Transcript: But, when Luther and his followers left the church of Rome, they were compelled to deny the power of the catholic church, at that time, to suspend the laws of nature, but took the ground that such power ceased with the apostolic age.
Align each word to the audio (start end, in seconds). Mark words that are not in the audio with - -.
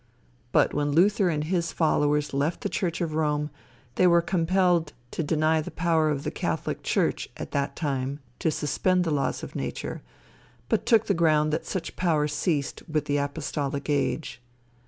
But, 0.51 0.73
when 0.73 0.89
Luther 0.93 1.29
and 1.29 1.43
his 1.43 1.71
followers 1.71 2.33
left 2.33 2.61
the 2.61 2.69
church 2.69 3.01
of 3.01 3.13
Rome, 3.13 3.51
they 3.97 4.07
were 4.07 4.19
compelled 4.23 4.93
to 5.11 5.21
deny 5.21 5.61
the 5.61 5.69
power 5.69 6.09
of 6.09 6.23
the 6.23 6.31
catholic 6.31 6.81
church, 6.81 7.29
at 7.37 7.51
that 7.51 7.75
time, 7.75 8.19
to 8.39 8.49
suspend 8.49 9.03
the 9.03 9.11
laws 9.11 9.43
of 9.43 9.55
nature, 9.55 10.01
but 10.69 10.87
took 10.87 11.05
the 11.05 11.13
ground 11.13 11.53
that 11.53 11.67
such 11.67 11.95
power 11.97 12.27
ceased 12.27 12.81
with 12.89 13.05
the 13.05 13.17
apostolic 13.17 13.91
age. 13.91 14.41